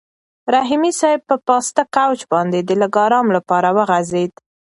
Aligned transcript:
رحیمي 0.53 0.91
صیب 0.99 1.19
په 1.29 1.35
پاسته 1.47 1.81
کوچ 1.95 2.19
باندې 2.33 2.59
د 2.63 2.71
لږ 2.81 2.93
ارام 3.05 3.27
لپاره 3.37 3.69
وغځېد. 3.77 4.31